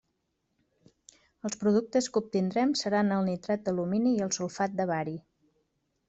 Els 1.49 1.57
productes 1.63 2.07
que 2.15 2.21
obtindrem 2.23 2.73
seran 2.81 3.15
el 3.17 3.27
Nitrat 3.27 3.67
d'Alumini 3.67 4.13
i 4.13 4.23
el 4.27 4.33
Sulfat 4.39 4.73
de 4.81 4.89
Bari. 4.93 5.15